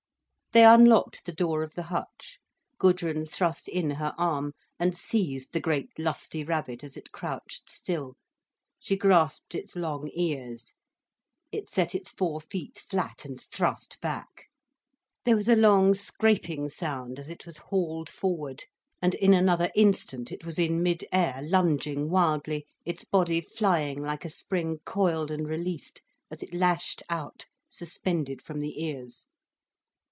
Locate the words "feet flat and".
12.41-13.39